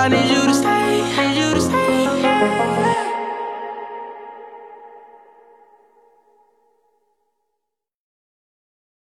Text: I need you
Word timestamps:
I 0.00 0.08
need 0.08 0.30
you 0.30 0.39